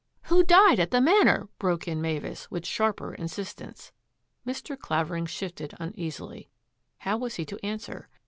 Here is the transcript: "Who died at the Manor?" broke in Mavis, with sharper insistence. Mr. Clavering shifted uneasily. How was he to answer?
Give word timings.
"Who 0.29 0.43
died 0.43 0.79
at 0.79 0.89
the 0.89 0.99
Manor?" 0.99 1.47
broke 1.59 1.87
in 1.87 2.01
Mavis, 2.01 2.49
with 2.49 2.65
sharper 2.65 3.13
insistence. 3.13 3.91
Mr. 4.47 4.75
Clavering 4.75 5.27
shifted 5.27 5.75
uneasily. 5.79 6.49
How 6.97 7.17
was 7.17 7.35
he 7.35 7.45
to 7.45 7.63
answer? 7.63 8.09